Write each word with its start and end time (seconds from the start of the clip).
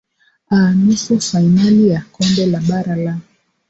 aa 0.51 0.71
nusu 0.71 1.19
fainali 1.21 1.89
ya 1.89 2.01
kombe 2.11 2.45
la 2.45 2.59
bara 2.59 2.95
la 2.95 3.17